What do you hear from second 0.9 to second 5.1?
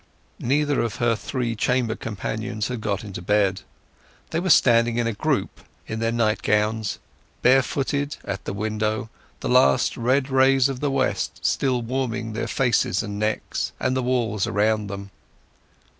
her three chamber companions had got into bed. They were standing in